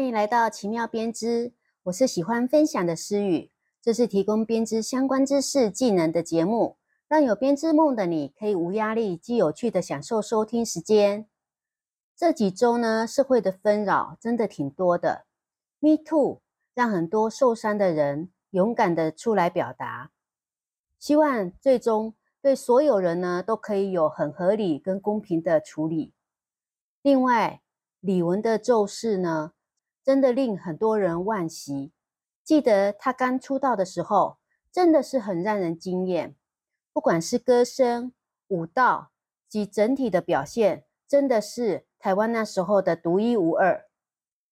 [0.00, 3.50] 欢迎来到奇妙编织，我是喜欢分享的诗雨，
[3.82, 11.28] 这是提供编织相关知识技能的节目，让有编织梦的你可以无压力、既有趣的享受收听时间。
[12.16, 15.26] 这几周呢，社会的纷扰真的挺多的
[15.80, 16.40] ，Me Too
[16.72, 20.12] 让很多受伤的人勇敢的出来表达，
[20.98, 26.14] 希望最终对所有人呢都可以有很合理跟公平的处理。
[27.02, 27.60] 另外，
[28.00, 29.52] 李玟的咒誓呢，
[30.04, 31.92] 真的令很多人惋惜。
[32.42, 34.38] 记得她刚出道的时候，
[34.72, 36.34] 真的是很让人惊艳。
[36.92, 38.12] 不管是歌声、
[38.48, 39.10] 舞蹈
[39.48, 43.86] 及整体的表现，真的是台湾那时候的独一无二。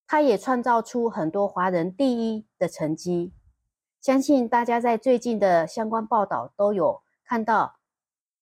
[0.07, 3.33] 她也创造出很多华人第一的成绩。
[4.01, 7.77] 相信大家在最近的相关报道都有看到。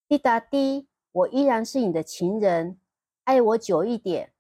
[0.07, 2.79] 滴答滴，我依然是你的情人，
[3.24, 4.32] 爱我久一点。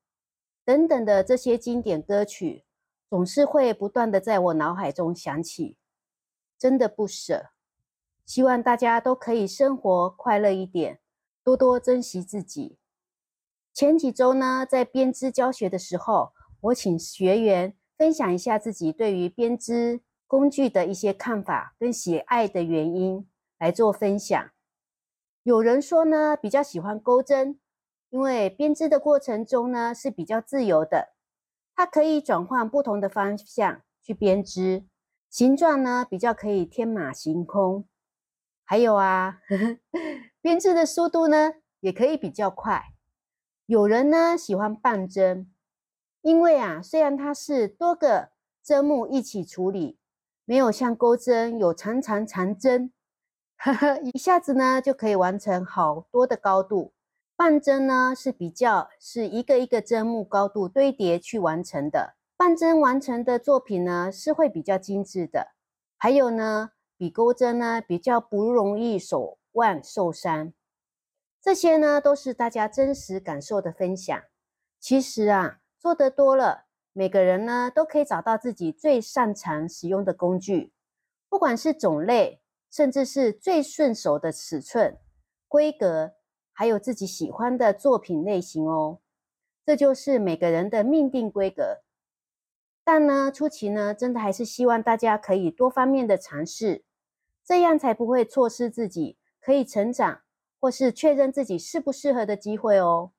[0.66, 2.64] 等等的这些经典歌曲，
[3.08, 5.78] 总是会不断的在我脑海中响起，
[6.58, 7.50] 真的不舍。
[8.24, 10.98] 希望大家都可以生活快乐一点，
[11.44, 12.78] 多多珍惜自己。
[13.72, 23.28] 前几周呢，在编织教学的时候，我请学员分享一下自己对于编织工具的一些看法跟喜爱的原因
[23.60, 24.50] 来做分享。
[25.44, 27.60] 有人说呢，比较喜欢钩针。
[28.10, 31.14] 因为编织的过程中呢是比较自由的，
[31.74, 34.84] 它可以转换不同的方向去编织，
[35.28, 37.86] 形状呢比较可以天马行空。
[38.64, 39.40] 还有啊，
[40.40, 42.82] 编织的速度呢也可以比较快。
[43.66, 45.52] 有人呢喜欢半针，
[46.22, 48.30] 因为啊虽然它是多个
[48.62, 49.98] 针目一起处理，
[50.44, 52.92] 没有像钩针有长长长针，
[53.56, 56.92] 呵 呵一下子呢就可以完成好多的高度。
[57.36, 65.48] 半针呢是比较是一个一个针目高度堆叠去完成的，半针完成的作品呢是会比较精致的。
[65.98, 70.54] 还有呢，比钩针呢比较不容易手腕受伤。
[71.42, 74.18] 这些呢都是大家真实感受的分享。
[74.80, 76.64] 其实啊，做得多了，
[76.94, 80.72] 每个人呢都可以找到自己最擅长使用的工具，
[81.28, 84.96] 不管是种类，甚至是最顺手的尺寸、
[85.46, 86.15] 规格。
[86.58, 89.00] 还有自己喜欢的作品类型哦，
[89.66, 91.82] 这就是每个人的命定规格。
[92.82, 96.86] 但呢，初期呢，真的还是希望大家可以多方面的尝试，
[97.44, 100.22] 这样才不会错失自己可以成长
[100.58, 103.12] 或是确认自己适不适合的机会哦。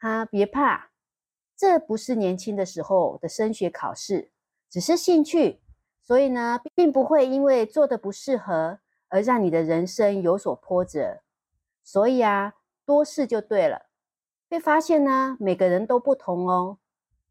[0.00, 0.90] 哈，别怕，
[1.56, 4.32] 这不是年轻的时候的升学考试，
[4.68, 5.60] 只是兴趣，
[6.02, 11.22] 所以呢，并不会因为做的不适合而让你的人生有所波折。
[11.84, 12.54] 所以啊，
[12.86, 13.86] 多试就对了。
[14.48, 16.78] 被发现呢，每个人都不同哦。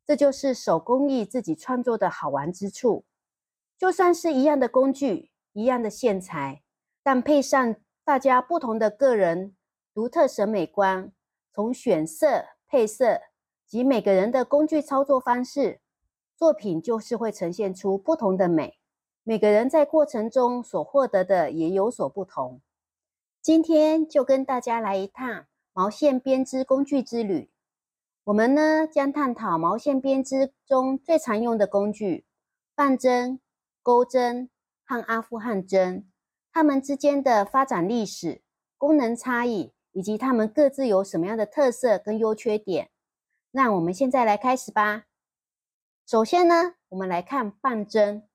[0.06, 3.06] 这就是手工艺自己创作的好玩之处。
[3.78, 6.62] 就算是一样的工具、一样的线材，
[7.02, 9.56] 但配上大家不同的个人
[9.94, 11.12] 独特审美观，
[11.52, 13.22] 从选色、配色
[13.66, 15.82] 及每个人的工具操作方式，
[16.36, 18.78] 作品就是会呈现出不同的美。
[19.24, 22.62] 每个人在过程中所获得的也有所不同。
[23.46, 27.52] 今天就跟大家来一趟毛线编织工具之旅。
[28.24, 32.26] 我们呢将探讨毛线编织中最常用的工具——
[32.74, 33.40] 半针、
[33.84, 34.50] 钩针
[34.84, 36.10] 和阿富汗针，
[36.52, 38.42] 它们之间的发展历史、
[38.80, 42.90] 功能差异，以及它们各自有什么样的特色跟优缺点。
[43.52, 45.04] 让我们现在来开始吧。
[46.08, 48.28] 首先呢，我们来看半针。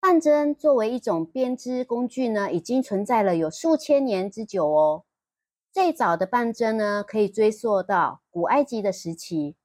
[0.00, 5.04] 半针作为一种编织工具呢，已经存在了有数千年之久哦。
[5.70, 9.56] 最早的半针呢，可以追溯到古埃及的时期，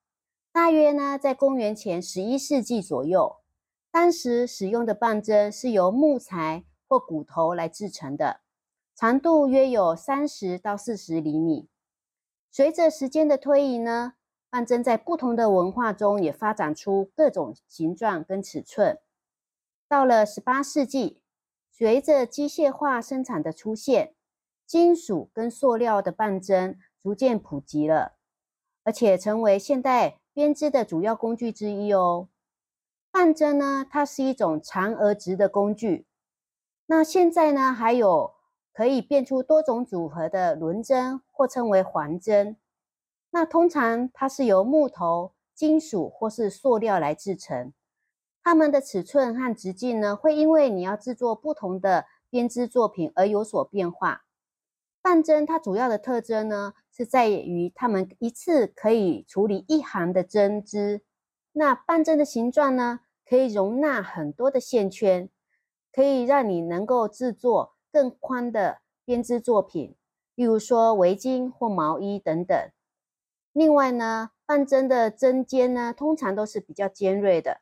[0.51, 3.37] 大约呢在公元前十一世纪左右。
[3.89, 8.41] 当时使用的半针是由木材或骨头来制成的，
[8.93, 11.69] 长度约有三十到四十厘米。
[12.51, 14.15] 随着时间的推移呢，
[14.49, 18.99] 半针在不同的文化中也发展出各种形状跟尺寸。
[19.87, 21.21] 到了十八世纪，
[21.71, 24.15] 随着机械化生产的出现，
[24.65, 28.13] 金属跟塑料的半针逐渐普及了，
[28.83, 32.29] 而且成为现代编织的主要工具之一哦。
[33.11, 36.07] 半针呢，它是一种长而直的工具。
[36.87, 38.33] 那现在呢，还有
[38.73, 42.57] 可以变出多种组合的轮针，或称为环针。
[43.29, 47.71] 那通常它是由木头、金属或是塑料来制成。
[48.45, 54.25] 它们的尺寸和直径呢，会因为你要制作不同的编织作品而有所变化。
[55.01, 61.01] 半针它主要的特征呢，是在于它们一次可以处理一行的针织，
[61.53, 65.27] 那半针的形状呢，可以容纳很多的线圈，
[65.91, 69.95] 可以让你能够制作更宽的编织作品，
[70.35, 72.55] 例如说围巾或毛衣等等。
[73.53, 77.61] 另外呢，半针的针尖呢，通常都是比较尖锐的，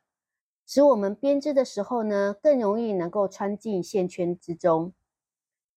[0.66, 4.92] 使我们编织的时候呢，更容易能够穿进线圈之中。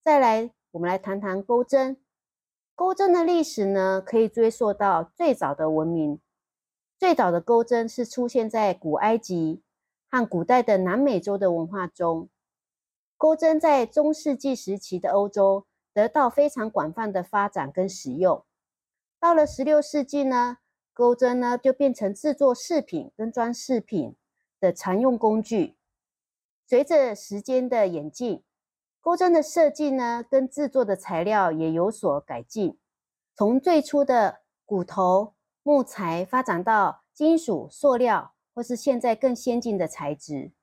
[0.01, 1.97] 再来，我们来谈谈钩针。
[2.73, 6.19] 钩针的历史呢，可以追溯到最早的文明。
[6.97, 9.61] 最早的钩针是出现在古埃及
[10.09, 12.29] 和古代的南美洲的文化中。
[13.17, 18.45] 钩针在中世纪时期的欧洲得到非常广泛的发展跟使用。
[19.19, 20.59] 到了十六世纪呢，
[20.93, 24.15] 钩针呢就变成制作饰品跟装饰品
[24.59, 25.77] 的常用工具。
[26.67, 28.43] 随着时间的演进，
[28.99, 32.77] 钩针的设计呢跟制作的材料也有所改进，
[33.35, 35.33] 从最初的骨头。
[35.63, 40.53] 木材发展到金属、塑料，或是现在更先进的材质，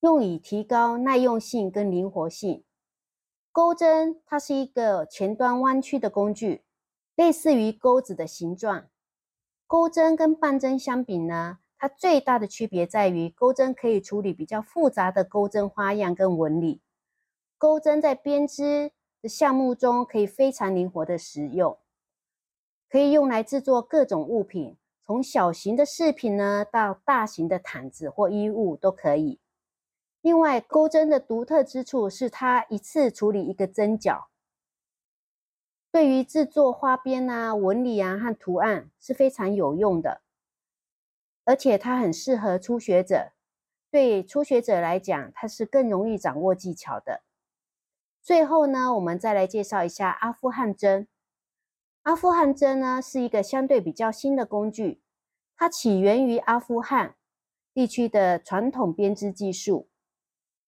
[0.00, 2.64] 用以提高耐用性跟灵活性。
[3.52, 6.64] 钩针它是一个前端弯曲的工具，
[7.14, 8.88] 类似于钩子的形状。
[9.68, 16.80] 钩针跟棒针相比呢，它最大的区别在于钩针可以处理比较复杂的钩针花样跟纹理。
[17.56, 18.90] 钩针在编织
[19.22, 21.78] 的项目中可以非常灵活的使用。
[22.90, 29.38] 可以用来制作各种物品，从小型的饰品呢，到大型的毯子或衣物都可以。
[30.20, 34.28] 另外，钩针的独特之处是它一次处理一个针脚，
[35.92, 40.22] 对于制作花边啊、纹理啊和图案是非常有用的。
[41.48, 43.32] 而且它很适合初学者，
[43.90, 47.22] 对初学者来讲，它是更容易掌握技巧的。
[48.20, 51.08] 最后呢，我们再来介绍一下阿富汗针。
[52.02, 55.00] 阿富汗针呢是一个相对比较新的工具，
[55.56, 57.16] 它起源于阿富汗
[57.72, 59.88] 地区的传统编织技术。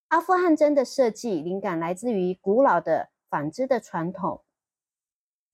[0.09, 4.43] 阿富汗针的设计灵感来自于古老的纺织的传统。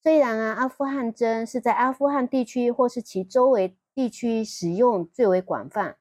[0.00, 5.96] 虽然啊，阿富汗针是在阿富汗地区或是其周围地区使用最为广泛，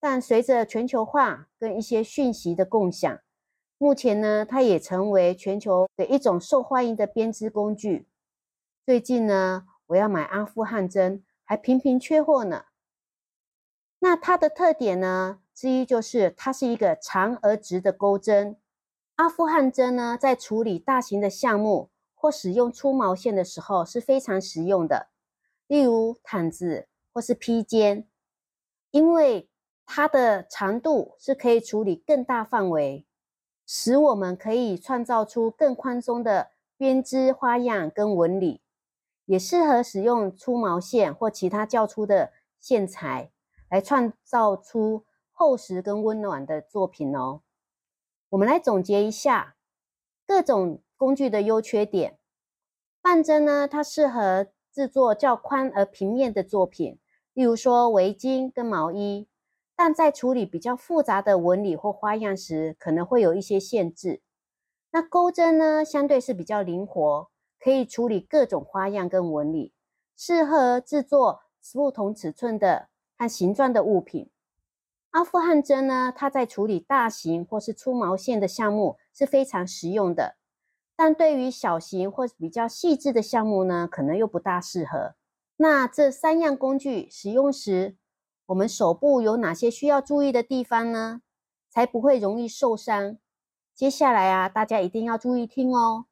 [0.00, 3.20] 但随着全球化跟一些讯息的共享，
[3.78, 8.08] 目前呢，它也成为全球的一种受欢迎的编织工具。
[8.84, 12.64] 最近呢，我要买阿富汗针，还频频缺货呢。
[14.00, 18.56] 那它的特点呢，之一就是它是一个长而直的钩针。
[19.14, 25.10] 阿富汗针呢，在处理大型的项目或使用粗毛线的时候是非常实用的，
[25.68, 28.08] 例如毯子或是披肩，
[28.90, 29.48] 因为
[29.86, 33.06] 它的长度是可以处理更大范围，
[33.66, 38.62] 使我们可以创造出更宽松的编织花样跟纹理。
[39.24, 43.30] 也适合使用粗毛线或其他较粗的线材
[43.68, 47.42] 来创造出厚实跟温暖的作品哦。
[48.30, 49.56] 我们来总结一下
[50.26, 52.18] 各种工具的优缺点。
[53.02, 54.46] 半针呢，它适合
[54.78, 57.00] 制作较宽而平面的作品，
[57.34, 59.26] 例如说围巾跟毛衣，
[59.74, 64.22] 但在处理比较复杂的纹理或花样时，可能会有一些限制。
[64.92, 67.28] 那钩针呢，相对是比较灵活。
[67.58, 69.72] 可以处理各种花样跟纹理，
[70.16, 71.40] 适合制作
[71.72, 74.30] 不同尺寸的和形状的物品。
[75.10, 80.36] 阿富汗针呢，它在处理大型或是粗毛线的项目是非常实用的，
[81.00, 85.14] 但对于小型或比较细致的项目呢，可能又不大适合。
[85.58, 87.96] 那这三样工具使用时，
[88.46, 91.22] 我们手部有哪些需要注意的地方呢？
[91.70, 93.16] 才不会容易受伤？
[93.76, 96.06] 接下来啊，大家一定要注意听哦。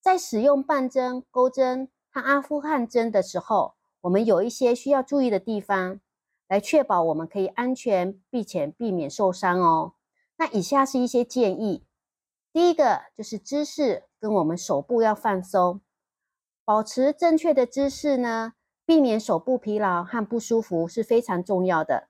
[0.00, 5.98] 在使用半针、钩针和阿富汗针的时候，我们有一些需要注意的地方，
[6.46, 9.94] 来确保我们可以安全并且避免受伤哦。
[10.36, 11.84] 那以下是一些建议：
[12.54, 15.80] 第一个就是姿势跟我们手部要放松，
[16.64, 18.52] 保持正确的姿势呢，
[18.86, 22.08] 避免手部疲劳和不舒服是非常重要的。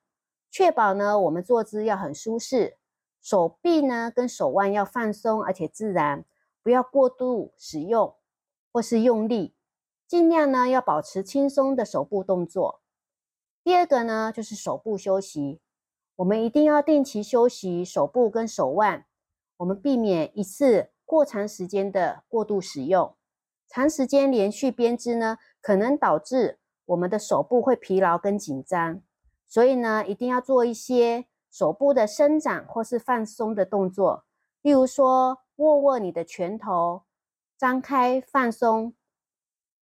[0.50, 2.76] 确保呢，我们坐姿要很舒适，
[3.22, 6.26] 手臂呢跟手腕要放松而且自然。
[6.62, 8.14] 不要过度使用
[8.70, 9.54] 或是用力，
[10.06, 12.82] 尽量呢要保持轻松的手部动作。
[13.62, 15.62] 第二个呢就是手部休息，
[16.16, 19.06] 我们一定要定期休息手部跟手腕，
[19.56, 23.14] 我们避免一次过长时间的过度使用。
[23.68, 29.00] 长时间连续编织呢，可能导致我们的手部会疲劳跟紧张，
[29.46, 34.25] 所以呢一定要做一些手部的伸展或是放松的动作，
[34.62, 35.40] 例如说。
[35.58, 37.04] 握握你的拳头，
[37.56, 38.92] 张开放松。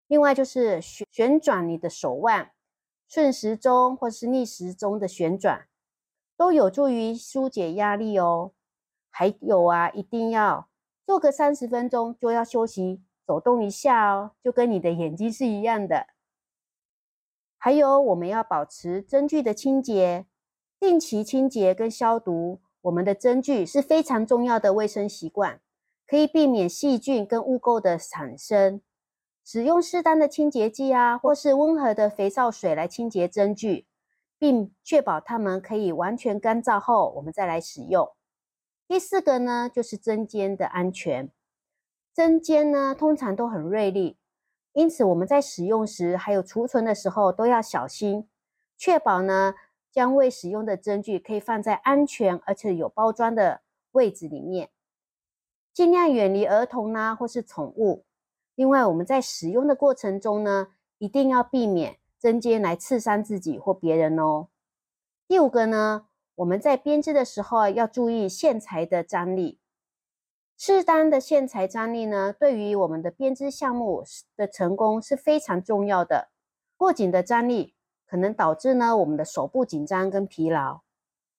[0.06, 2.52] 另外就是旋旋转你的手腕，
[3.08, 5.66] 顺时钟或是逆时钟的旋转，
[6.36, 8.52] 都有助于疏解压力哦。
[9.14, 10.68] 还有啊，一定要
[11.06, 16.06] 做个三十分钟就要休息，走动一下哦，就跟你的眼睛是一样的。
[17.58, 20.26] 还有，我们要保持针具的清洁，
[20.80, 25.60] 定期清洁跟消毒我们的针具是非常重要的卫生习惯，
[26.06, 28.80] 可以避免细菌跟污垢的产生。
[29.44, 33.86] 使用适当的清洁剂啊，或是温和的肥皂水来清洁针具，
[34.38, 38.08] 并确保它们可以完全干燥后，我们再来使用。
[38.92, 41.30] 第四个呢，就是针尖的安全。
[42.12, 44.18] 针尖呢，通常都很锐利，
[44.74, 48.28] 因此我们在使用时还有储存的时候都要小心，
[48.76, 49.54] 确保呢
[49.90, 54.68] 将未使用的针具可以放在安全而且有包装的位置里面，
[55.72, 58.04] 尽量远离儿童呢或是宠物。
[58.56, 60.68] 另外，我们在使用的过程中呢，
[60.98, 64.48] 一定要避免针尖来刺伤自己或别人哦。
[65.26, 69.58] 第五个呢，我们在编织的时候要注意线材的张力。
[70.56, 74.04] 适当的线材张力呢，对于我们的编织项目
[74.36, 76.28] 的成功是非常重要的。
[76.76, 77.74] 过紧的张力
[78.06, 80.82] 可能导致呢我们的手部紧张跟疲劳，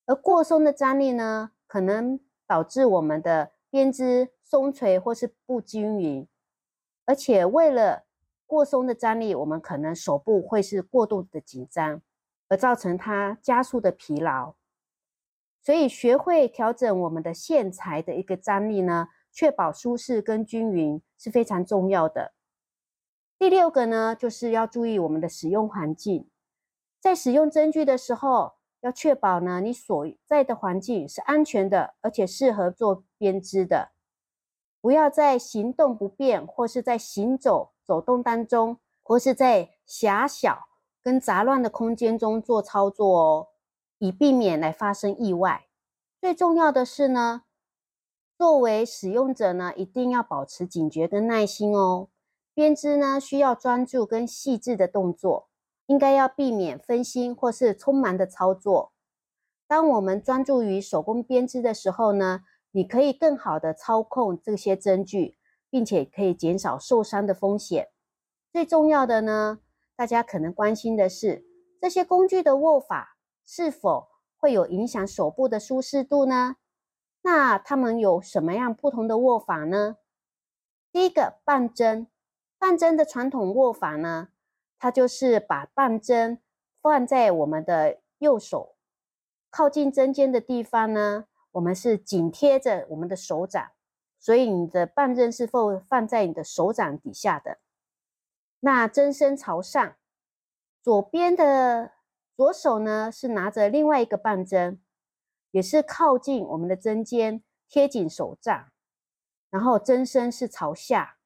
[0.06, 6.28] 而过松的张力呢，可能导致我们的编织松垂或是不均匀。
[7.06, 8.06] 而且为了
[8.46, 12.02] 过松的张力，我们可能手部会是过度的紧张，
[12.50, 14.56] 而造成它加速的疲劳。
[15.63, 22.34] 所以学会调整我们的线材的一个张力呢，确保舒适跟均匀是非常重要的。
[23.39, 26.29] 第六个呢，就是要注意我们的使用环境，
[27.00, 33.91] 在使用针具的时候，要确保呢你所在的环境是安全的，而且适合做编织的。
[34.82, 40.67] 不要在行动不便，或是在行走走动当中，或是在狭小
[41.01, 43.48] 跟杂乱的空间中做操作哦，
[44.03, 45.67] 以避免来发生意外。
[46.19, 47.43] 最重要的是呢，
[48.38, 52.10] 作为使用者呢，一定要保持警觉跟耐心哦。
[52.53, 55.48] 编织呢需要专注跟细致的动作，
[55.86, 58.91] 应该要避免分心或是匆忙的操作。
[59.67, 62.41] 当我们专注于手工编织的时候呢，
[62.72, 65.38] 你可以更好的操控这些针具，
[65.69, 67.88] 并且可以减少受伤的风险。
[68.51, 69.60] 最重要的呢，
[69.95, 71.45] 大家可能关心的是，
[71.79, 73.12] 这些工具的握法
[73.46, 76.58] 是否会有影响手部的舒适度呢？
[77.22, 79.98] 那它们有什么样不同的握法呢？
[80.92, 82.08] 第一个半针，
[82.60, 84.30] 半针的传统握法呢，
[84.78, 86.42] 它就是把半针
[86.82, 88.76] 放在我们的右手
[89.50, 91.28] 靠近针尖的地方呢。
[91.52, 93.72] 我们是紧贴着我们的手掌，
[94.20, 97.60] 所以你的半针是放放在你的手掌底下的。
[98.62, 99.96] 那针身朝上，
[100.82, 101.92] 左边的
[102.36, 104.82] 左手呢是拿着另外一个半针，
[105.52, 108.72] 也是靠近我们的针尖，贴紧手掌，
[109.50, 111.18] 然后针身是朝下。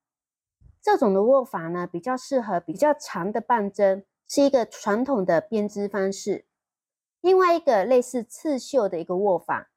[0.82, 6.46] 这种的握法呢，比较适合比较长的半针，是一个传统的编织方式。
[7.22, 9.72] 另外一个类似刺绣的一个握法。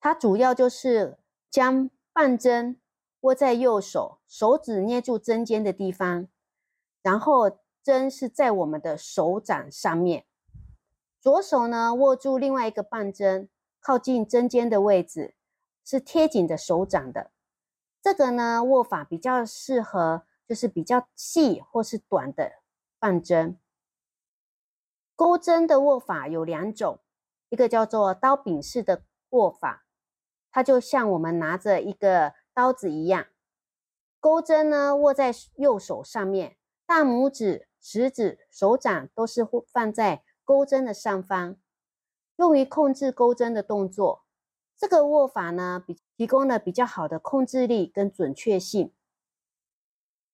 [0.00, 1.18] 它主要就是
[1.50, 2.80] 将半针
[3.20, 6.28] 握在右手，手指捏住针尖的地方，
[7.02, 10.26] 然后针是在我们的手掌上面，
[11.20, 15.34] 左手呢握住另外一个半针，靠近针尖的位置，
[15.84, 17.30] 是贴紧的手掌的。
[18.00, 22.62] 这个呢握法比较适合，就是比较细或是短的
[22.98, 23.58] 半针。
[25.14, 27.00] 钩针的握法有两种，
[27.50, 29.84] 一个叫做刀柄式的握法。
[30.50, 33.26] 它就像我们拿着一个刀子一样，
[34.18, 41.56] 钩针呢握在右手上面，大拇指、食指、手掌都是放在钩针的上方，
[42.34, 44.24] 用于控制钩针的动作。
[44.76, 48.92] 这个握法呢，比提供了比较好的控制力跟准确性。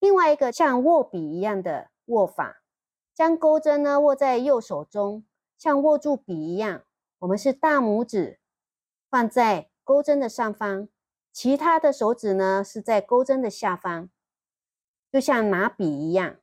[0.00, 2.62] 另外一个像握笔一样的握法，
[3.14, 5.26] 将钩针呢握在右手中，
[5.58, 6.84] 像握住笔一样，
[7.18, 8.40] 我们是大拇指
[9.10, 9.68] 放在。
[9.84, 10.88] 钩针的上方，
[11.30, 14.08] 其他的手指呢是在钩针的下方，
[15.12, 16.38] 就像拿笔一样。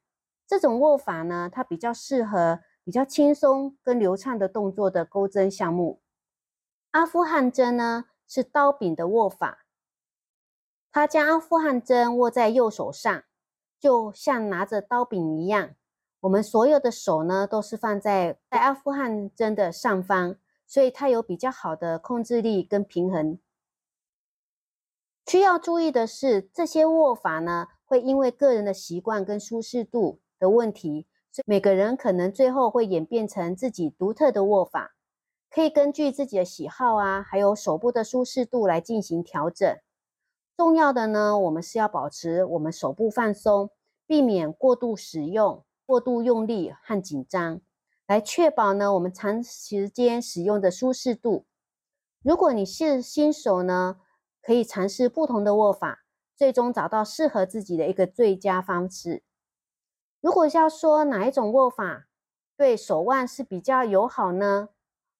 [0.46, 6.02] 这种握法呢，它比较适合比较轻松跟流畅的动作的钩针项目。
[6.92, 9.66] 阿富汗针呢是刀柄的握法，
[10.92, 13.24] 它将阿富汗针握在右手上，
[13.80, 15.76] 就像拿着刀柄一样。
[16.22, 20.38] 我们所有的手呢都是放在在阿富汗针的上方。
[20.66, 23.38] 所以它有比较好的控制力跟平衡。
[25.28, 31.06] 需要注意的是，这些握法呢，会因为个人的习惯跟舒适度的问题，
[31.46, 34.94] 每个人可能最后会演变成自己独特的握法，
[35.50, 39.78] 可以根据自己的喜好啊，还有手部的舒适度来进行调整。
[40.56, 43.72] 重要的呢，我们是要保持我们手部放松，
[44.06, 47.62] 避免过度使用、过度用力和紧张，
[48.06, 51.46] 来确保呢我们长时间使用的舒适度。
[52.22, 53.98] 如果你是新手呢，
[54.42, 59.24] 可以尝试不同的握法，最终找到适合自己的一个最佳方式。
[60.24, 62.08] 如果要说哪一种握法
[62.56, 64.70] 对手腕是比较友好呢？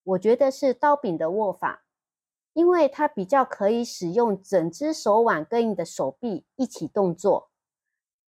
[0.02, 1.84] 我觉得是刀柄的握法，
[2.54, 7.50] 因为它比较可以使用整只手腕跟你的手臂一起动作，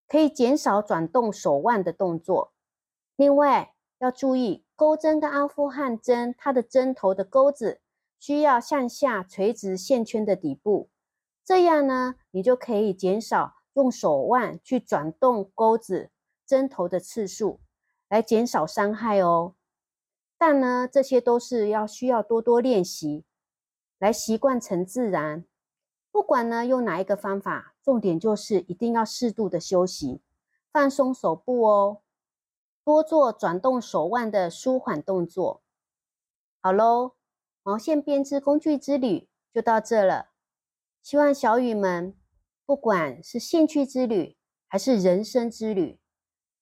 [0.06, 2.52] 可以减少转动手腕的动作。
[3.16, 7.80] 另外要注意，钩针跟阿富汗针，它的针头的钩子。
[8.18, 10.90] 需要向下垂直线圈的底部，
[11.42, 16.10] 这样呢，你就可以减少用手腕去转动钩子
[16.46, 17.60] 针头的次数，
[18.08, 19.54] 来减少伤害哦。
[20.38, 23.24] 但呢，这些都是要需要多多练习，
[23.98, 25.44] 来习惯成自然。
[26.10, 30.22] 不管呢用哪一个方法，重点就是一定要适度的休息，
[30.72, 32.02] 放松手部哦，
[32.84, 35.62] 多做转动手腕的舒缓动作。
[36.62, 37.12] 好喽。
[37.68, 40.28] 毛线编织工具之旅就到这了，
[41.02, 42.16] 希望小雨们
[42.64, 44.36] 不管是兴趣之旅
[44.68, 45.98] 还是人生之旅，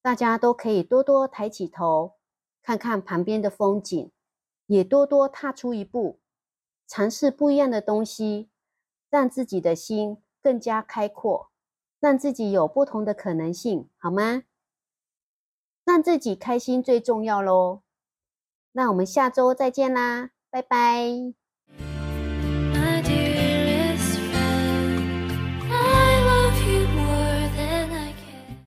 [0.04, 2.16] 大家都可以多多抬起头，
[2.62, 4.11] 看看旁边的风景，
[4.66, 6.20] 也多多踏出一步，
[6.87, 8.50] 尝试不一样的东西，
[9.08, 11.50] 让自己的心更加开阔，
[12.00, 14.42] 让自己有不同的可能性，好吗？
[15.87, 17.80] 让自己开心最重要喽。
[18.73, 20.32] 那我们下周再见啦！
[20.50, 21.43] 拜拜。